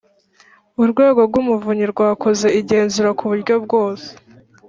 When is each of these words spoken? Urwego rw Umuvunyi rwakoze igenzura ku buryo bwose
Urwego 0.81 1.19
rw 1.27 1.35
Umuvunyi 1.41 1.85
rwakoze 1.93 2.47
igenzura 2.59 3.09
ku 3.17 3.23
buryo 3.31 3.55
bwose 3.65 4.09